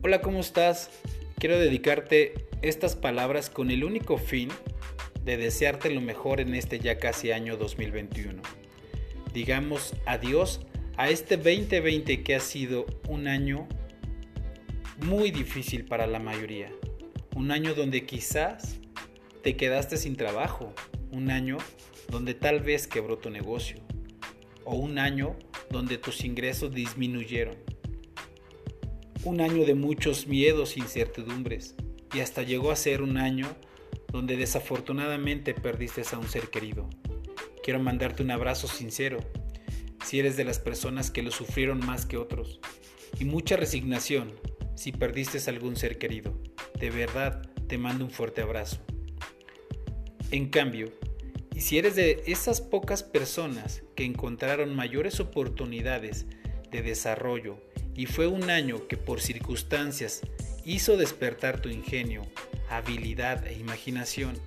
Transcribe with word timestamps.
Hola, 0.00 0.20
¿cómo 0.20 0.38
estás? 0.38 0.90
Quiero 1.40 1.58
dedicarte 1.58 2.46
estas 2.62 2.94
palabras 2.94 3.50
con 3.50 3.72
el 3.72 3.82
único 3.82 4.16
fin 4.16 4.48
de 5.24 5.36
desearte 5.36 5.90
lo 5.90 6.00
mejor 6.00 6.40
en 6.40 6.54
este 6.54 6.78
ya 6.78 7.00
casi 7.00 7.32
año 7.32 7.56
2021. 7.56 8.40
Digamos 9.34 9.94
adiós 10.06 10.60
a 10.96 11.10
este 11.10 11.36
2020 11.36 12.22
que 12.22 12.36
ha 12.36 12.40
sido 12.40 12.86
un 13.08 13.26
año 13.26 13.66
muy 15.04 15.32
difícil 15.32 15.84
para 15.84 16.06
la 16.06 16.20
mayoría. 16.20 16.70
Un 17.34 17.50
año 17.50 17.74
donde 17.74 18.06
quizás 18.06 18.78
te 19.42 19.56
quedaste 19.56 19.96
sin 19.96 20.14
trabajo. 20.14 20.72
Un 21.10 21.32
año 21.32 21.58
donde 22.08 22.34
tal 22.34 22.60
vez 22.60 22.86
quebró 22.86 23.18
tu 23.18 23.30
negocio. 23.30 23.80
O 24.64 24.76
un 24.76 25.00
año 25.00 25.34
donde 25.70 25.98
tus 25.98 26.24
ingresos 26.24 26.72
disminuyeron 26.72 27.56
un 29.28 29.42
año 29.42 29.66
de 29.66 29.74
muchos 29.74 30.26
miedos 30.26 30.76
e 30.76 30.80
incertidumbres, 30.80 31.74
y 32.14 32.20
hasta 32.20 32.42
llegó 32.42 32.70
a 32.70 32.76
ser 32.76 33.02
un 33.02 33.18
año 33.18 33.46
donde 34.10 34.38
desafortunadamente 34.38 35.52
perdiste 35.52 36.02
a 36.10 36.18
un 36.18 36.26
ser 36.26 36.48
querido. 36.48 36.88
Quiero 37.62 37.78
mandarte 37.78 38.22
un 38.22 38.30
abrazo 38.30 38.68
sincero, 38.68 39.18
si 40.02 40.18
eres 40.18 40.38
de 40.38 40.44
las 40.44 40.58
personas 40.58 41.10
que 41.10 41.22
lo 41.22 41.30
sufrieron 41.30 41.84
más 41.84 42.06
que 42.06 42.16
otros, 42.16 42.58
y 43.20 43.26
mucha 43.26 43.58
resignación 43.58 44.32
si 44.74 44.92
perdiste 44.92 45.38
a 45.38 45.50
algún 45.52 45.76
ser 45.76 45.98
querido. 45.98 46.40
De 46.80 46.88
verdad, 46.88 47.42
te 47.66 47.76
mando 47.76 48.06
un 48.06 48.10
fuerte 48.10 48.40
abrazo. 48.40 48.78
En 50.30 50.48
cambio, 50.48 50.90
y 51.54 51.60
si 51.60 51.76
eres 51.76 51.96
de 51.96 52.22
esas 52.26 52.62
pocas 52.62 53.02
personas 53.02 53.82
que 53.94 54.04
encontraron 54.04 54.74
mayores 54.74 55.20
oportunidades 55.20 56.24
de 56.70 56.80
desarrollo 56.80 57.60
y 57.98 58.06
fue 58.06 58.28
un 58.28 58.48
año 58.48 58.86
que 58.86 58.96
por 58.96 59.20
circunstancias 59.20 60.20
hizo 60.64 60.96
despertar 60.96 61.60
tu 61.60 61.68
ingenio, 61.68 62.22
habilidad 62.70 63.44
e 63.48 63.54
imaginación 63.54 64.38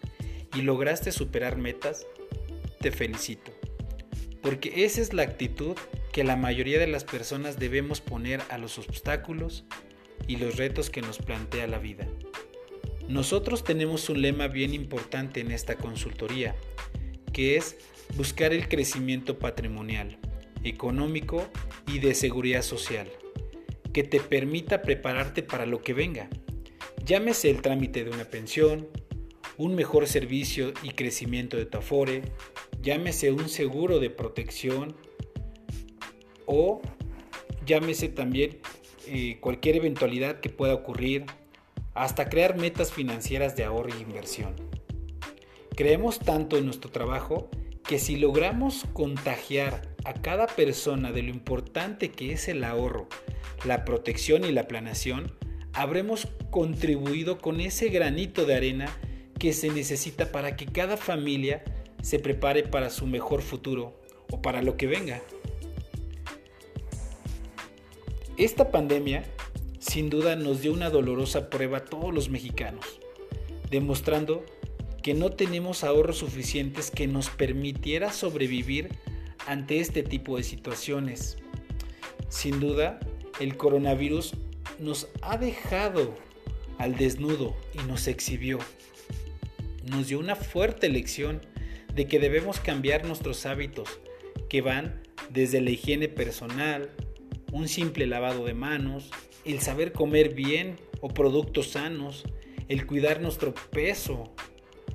y 0.56 0.62
lograste 0.62 1.12
superar 1.12 1.58
metas, 1.58 2.08
te 2.80 2.94
felicito. 2.94 3.52
Porque 4.42 4.86
esa 4.86 5.02
es 5.02 5.12
la 5.12 5.24
actitud 5.24 5.76
que 6.14 6.24
la 6.24 6.38
mayoría 6.38 6.80
de 6.80 6.88
las 6.88 7.04
personas 7.04 7.60
debemos 7.60 8.00
poner 8.00 8.42
a 8.50 8.58
los 8.58 8.80
obstáculos 8.80 9.66
y 10.28 10.38
los 10.38 10.56
retos 10.56 10.90
que 10.90 11.02
nos 11.02 11.18
plantea 11.18 11.68
la 11.68 11.78
vida. 11.78 12.08
Nosotros 13.10 13.66
tenemos 13.66 14.08
un 14.08 14.22
lema 14.22 14.48
bien 14.48 14.74
importante 14.74 15.42
en 15.42 15.52
esta 15.52 15.76
consultoría, 15.76 16.56
que 17.34 17.58
es 17.58 17.76
buscar 18.16 18.54
el 18.54 18.70
crecimiento 18.70 19.40
patrimonial, 19.40 20.20
económico 20.64 21.50
y 21.86 22.00
de 22.00 22.16
seguridad 22.16 22.62
social 22.62 23.12
que 23.94 24.04
te 24.04 24.20
permita 24.20 24.82
prepararte 24.82 25.44
para 25.44 25.66
lo 25.66 25.82
que 25.82 25.94
venga. 25.94 26.30
Llámese 27.06 27.50
el 27.50 27.62
trámite 27.62 28.04
de 28.04 28.12
una 28.12 28.26
pensión, 28.26 28.88
un 29.58 29.76
mejor 29.76 30.08
servicio 30.08 30.74
y 30.84 30.92
crecimiento 30.92 31.58
de 31.58 31.66
tu 31.66 31.78
afore, 31.78 32.22
llámese 32.82 33.32
un 33.32 33.50
seguro 33.50 34.00
de 34.00 34.10
protección 34.10 34.96
o 36.46 36.82
llámese 37.66 38.10
también 38.10 38.60
eh, 39.08 39.38
cualquier 39.40 39.78
eventualidad 39.78 40.40
que 40.40 40.50
pueda 40.50 40.74
ocurrir, 40.74 41.26
hasta 41.94 42.30
crear 42.30 42.58
metas 42.58 42.92
financieras 42.92 43.56
de 43.56 43.66
ahorro 43.66 43.90
y 43.90 44.02
inversión. 44.02 44.56
Creemos 45.76 46.20
tanto 46.20 46.58
en 46.58 46.66
nuestro 46.66 46.92
trabajo 46.92 47.50
que 47.92 48.00
si 48.00 48.16
logramos 48.16 48.86
contagiar 48.94 49.82
a 50.06 50.14
cada 50.14 50.48
persona 50.48 51.12
de 51.12 51.24
lo 51.24 51.30
importante 51.30 52.10
que 52.10 52.32
es 52.32 52.48
el 52.48 52.64
ahorro, 52.64 53.10
la 53.66 53.84
protección 53.84 54.46
y 54.46 54.54
la 54.54 54.66
planeación, 54.66 55.34
habremos 55.74 56.30
contribuido 56.52 57.40
con 57.40 57.60
ese 57.60 57.90
granito 57.90 58.46
de 58.46 58.56
arena 58.56 58.98
que 59.38 59.52
se 59.52 59.70
necesita 59.72 60.32
para 60.32 60.56
que 60.56 60.68
cada 60.68 60.96
familia 60.96 61.66
se 62.02 62.18
prepare 62.18 62.64
para 62.64 62.90
su 62.90 63.08
mejor 63.08 63.42
futuro 63.42 64.00
o 64.32 64.42
para 64.42 64.62
lo 64.62 64.78
que 64.78 64.88
venga. 64.88 65.22
Esta 68.38 68.72
pandemia 68.72 69.26
sin 69.80 70.10
duda 70.10 70.38
nos 70.38 70.62
dio 70.62 70.72
una 70.72 70.90
dolorosa 70.90 71.50
prueba 71.50 71.80
a 71.80 71.84
todos 71.84 72.14
los 72.14 72.30
mexicanos, 72.30 72.86
demostrando 73.70 74.46
que 75.02 75.14
no 75.14 75.32
tenemos 75.32 75.84
ahorros 75.84 76.18
suficientes 76.18 76.92
que 76.92 77.08
nos 77.08 77.30
permitiera 77.30 78.12
sobrevivir 78.12 78.90
ante 79.48 79.80
este 79.80 80.04
tipo 80.04 80.38
de 80.38 80.44
situaciones. 80.44 81.38
Sin 82.30 82.60
duda, 82.60 83.00
el 83.40 83.58
coronavirus 83.58 84.36
nos 84.80 85.08
ha 85.22 85.38
dejado 85.38 86.16
al 86.78 86.96
desnudo 86.96 87.56
y 87.74 87.88
nos 87.88 88.08
exhibió. 88.08 88.60
Nos 89.86 90.08
dio 90.08 90.20
una 90.20 90.36
fuerte 90.36 90.90
lección 90.90 91.42
de 91.94 92.08
que 92.08 92.20
debemos 92.20 92.60
cambiar 92.60 93.06
nuestros 93.06 93.46
hábitos, 93.46 94.00
que 94.50 94.62
van 94.62 95.02
desde 95.30 95.62
la 95.62 95.72
higiene 95.72 96.08
personal, 96.08 96.90
un 97.52 97.68
simple 97.68 98.06
lavado 98.06 98.46
de 98.46 98.54
manos, 98.54 99.10
el 99.46 99.60
saber 99.60 99.92
comer 99.92 100.34
bien 100.34 100.78
o 101.02 101.10
productos 101.10 101.72
sanos, 101.72 102.24
el 102.68 102.86
cuidar 102.86 103.22
nuestro 103.22 103.54
peso, 103.54 104.34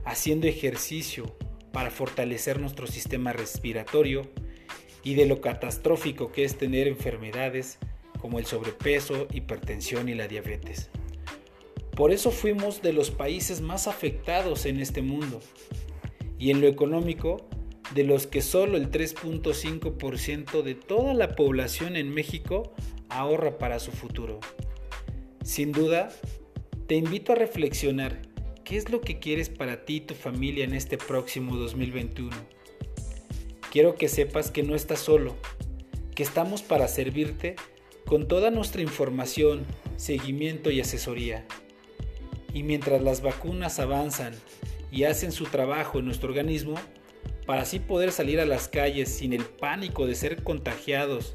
haciendo 0.07 0.47
ejercicio 0.47 1.37
para 1.73 1.91
fortalecer 1.91 2.59
nuestro 2.59 2.87
sistema 2.87 3.33
respiratorio 3.33 4.23
y 5.03 5.15
de 5.15 5.27
lo 5.27 5.41
catastrófico 5.41 6.33
que 6.33 6.45
es 6.45 6.57
tener 6.57 6.89
enfermedades 6.89 7.79
como 8.19 8.39
el 8.39 8.47
sobrepeso, 8.47 9.27
hipertensión 9.33 10.09
y 10.09 10.15
la 10.15 10.27
diabetes. 10.27 10.89
Por 11.95 12.13
eso 12.13 12.31
fuimos 12.31 12.83
de 12.83 12.93
los 12.93 13.11
países 13.11 13.61
más 13.61 13.87
afectados 13.87 14.65
en 14.65 14.81
este 14.81 15.03
mundo 15.03 15.41
y 16.39 16.51
en 16.51 16.61
lo 16.61 16.69
económico 16.69 17.49
de 17.95 18.05
los 18.05 18.27
que 18.27 18.43
solo 18.43 18.77
el 18.77 18.91
3.5% 18.91 20.63
de 20.63 20.75
toda 20.75 21.15
la 21.15 21.35
población 21.35 21.97
en 21.97 22.11
México 22.11 22.75
ahorra 23.09 23.59
para 23.59 23.79
su 23.79 23.93
futuro. 23.93 24.41
Sin 25.43 25.73
duda, 25.73 26.11
te 26.87 26.97
invito 26.97 27.33
a 27.33 27.37
reflexionar 27.37 28.21
¿Qué 28.67 28.77
es 28.77 28.91
lo 28.91 29.01
que 29.01 29.21
quieres 29.21 29.49
para 29.49 29.85
ti 29.85 29.99
y 29.99 30.01
tu 30.01 30.15
familia 30.15 30.65
en 30.65 30.75
este 30.75 30.99
próximo 30.99 31.55
2021? 31.55 32.35
Quiero 33.71 33.95
que 33.95 34.09
sepas 34.09 34.51
que 34.51 34.65
no 34.65 34.75
estás 34.75 34.99
solo, 34.99 35.37
que 36.17 36.25
estamos 36.25 36.63
para 36.63 36.89
servirte 36.89 37.55
con 38.07 38.27
toda 38.27 38.51
nuestra 38.51 38.83
información, 38.83 39.65
seguimiento 39.95 40.73
y 40.73 40.81
asesoría. 40.81 41.47
Y 42.53 42.65
mientras 42.65 43.01
las 43.03 43.23
vacunas 43.23 43.79
avanzan 43.79 44.35
y 44.91 45.05
hacen 45.05 45.31
su 45.31 45.45
trabajo 45.45 46.01
en 46.01 46.07
nuestro 46.07 46.31
organismo, 46.31 46.75
para 47.47 47.63
así 47.63 47.79
poder 47.79 48.11
salir 48.11 48.41
a 48.41 48.47
las 48.47 48.67
calles 48.67 49.11
sin 49.11 49.33
el 49.33 49.45
pánico 49.45 50.09
de 50.09 50.17
ser 50.17 50.43
contagiados, 50.43 51.35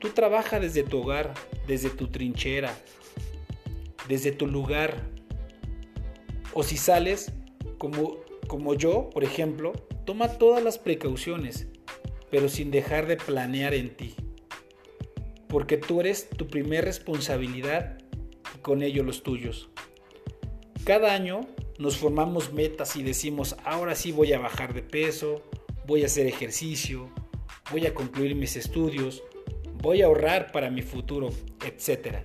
tú 0.00 0.10
trabaja 0.10 0.60
desde 0.60 0.82
tu 0.82 1.00
hogar, 1.00 1.32
desde 1.66 1.88
tu 1.88 2.08
trinchera, 2.08 2.78
desde 4.06 4.32
tu 4.32 4.46
lugar, 4.46 5.16
o 6.52 6.62
si 6.62 6.76
sales, 6.76 7.32
como, 7.78 8.18
como 8.46 8.74
yo, 8.74 9.10
por 9.10 9.24
ejemplo, 9.24 9.72
toma 10.04 10.28
todas 10.38 10.62
las 10.62 10.78
precauciones, 10.78 11.66
pero 12.30 12.48
sin 12.48 12.70
dejar 12.70 13.06
de 13.06 13.16
planear 13.16 13.74
en 13.74 13.96
ti. 13.96 14.14
Porque 15.48 15.76
tú 15.76 16.00
eres 16.00 16.28
tu 16.28 16.46
primer 16.46 16.84
responsabilidad 16.84 17.98
y 18.54 18.58
con 18.58 18.82
ello 18.82 19.02
los 19.02 19.22
tuyos. 19.22 19.70
Cada 20.84 21.14
año 21.14 21.40
nos 21.78 21.96
formamos 21.96 22.52
metas 22.52 22.96
y 22.96 23.02
decimos, 23.02 23.56
ahora 23.64 23.94
sí 23.94 24.12
voy 24.12 24.32
a 24.32 24.38
bajar 24.38 24.74
de 24.74 24.82
peso, 24.82 25.42
voy 25.86 26.02
a 26.02 26.06
hacer 26.06 26.26
ejercicio, 26.26 27.08
voy 27.70 27.86
a 27.86 27.94
concluir 27.94 28.34
mis 28.34 28.56
estudios, 28.56 29.22
voy 29.74 30.02
a 30.02 30.06
ahorrar 30.06 30.52
para 30.52 30.70
mi 30.70 30.82
futuro, 30.82 31.30
etc. 31.64 32.18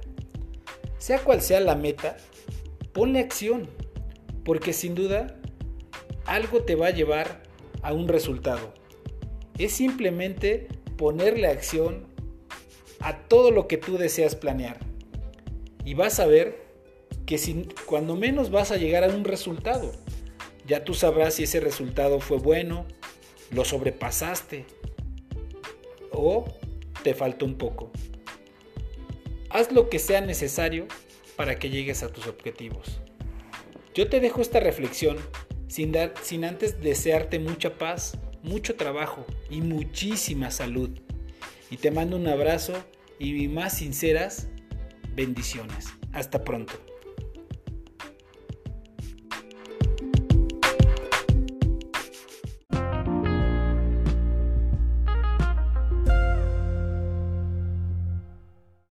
Sea 0.97 1.19
cual 1.19 1.41
sea 1.41 1.59
la 1.59 1.75
meta, 1.75 2.17
ponle 2.93 3.19
acción 3.19 3.67
porque 4.43 4.73
sin 4.73 4.95
duda 4.95 5.39
algo 6.25 6.63
te 6.63 6.75
va 6.75 6.87
a 6.87 6.91
llevar 6.91 7.43
a 7.81 7.93
un 7.93 8.07
resultado. 8.07 8.73
Es 9.57 9.73
simplemente 9.73 10.67
ponerle 10.97 11.47
acción 11.47 12.07
a 12.99 13.17
todo 13.17 13.51
lo 13.51 13.67
que 13.67 13.77
tú 13.77 13.97
deseas 13.97 14.35
planear. 14.35 14.79
Y 15.85 15.93
vas 15.93 16.19
a 16.19 16.25
ver 16.25 16.63
que 17.25 17.39
cuando 17.85 18.15
menos 18.15 18.51
vas 18.51 18.71
a 18.71 18.77
llegar 18.77 19.03
a 19.03 19.07
un 19.07 19.23
resultado. 19.23 19.91
Ya 20.65 20.85
tú 20.85 20.93
sabrás 20.93 21.35
si 21.35 21.43
ese 21.43 21.59
resultado 21.59 22.19
fue 22.19 22.37
bueno, 22.37 22.85
lo 23.51 23.65
sobrepasaste 23.65 24.65
o 26.11 26.45
te 27.03 27.13
faltó 27.13 27.45
un 27.45 27.55
poco. 27.55 27.91
Haz 29.49 29.71
lo 29.71 29.89
que 29.89 29.99
sea 29.99 30.21
necesario 30.21 30.87
para 31.35 31.59
que 31.59 31.69
llegues 31.69 32.01
a 32.03 32.09
tus 32.09 32.27
objetivos. 32.27 33.01
Yo 33.93 34.09
te 34.09 34.19
dejo 34.19 34.41
esta 34.41 34.59
reflexión 34.59 35.17
sin, 35.67 35.91
dar, 35.91 36.13
sin 36.21 36.45
antes 36.45 36.81
desearte 36.81 37.37
mucha 37.37 37.77
paz, 37.77 38.17
mucho 38.41 38.75
trabajo 38.75 39.25
y 39.49 39.61
muchísima 39.61 40.49
salud. 40.49 40.89
Y 41.69 41.77
te 41.77 41.91
mando 41.91 42.17
un 42.17 42.27
abrazo 42.27 42.73
y 43.19 43.33
mis 43.33 43.49
más 43.49 43.77
sinceras 43.77 44.47
bendiciones. 45.15 45.87
Hasta 46.11 46.43
pronto. 46.43 46.73